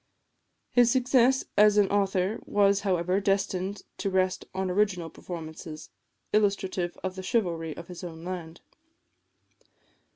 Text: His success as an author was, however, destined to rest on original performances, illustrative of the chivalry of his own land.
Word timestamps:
His 0.71 0.89
success 0.89 1.45
as 1.55 1.77
an 1.77 1.87
author 1.91 2.39
was, 2.47 2.79
however, 2.79 3.21
destined 3.21 3.83
to 3.99 4.09
rest 4.09 4.45
on 4.51 4.71
original 4.71 5.11
performances, 5.11 5.91
illustrative 6.33 6.97
of 7.03 7.15
the 7.15 7.21
chivalry 7.21 7.77
of 7.77 7.87
his 7.87 8.03
own 8.03 8.23
land. 8.23 8.61